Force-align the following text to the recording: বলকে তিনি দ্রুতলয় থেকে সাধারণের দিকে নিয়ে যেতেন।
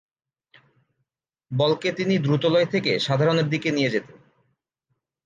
বলকে 1.51 1.89
তিনি 1.91 2.15
দ্রুতলয় 2.17 2.67
থেকে 2.73 2.91
সাধারণের 2.99 3.47
দিকে 3.49 3.69
নিয়ে 3.71 3.93
যেতেন। 3.95 4.17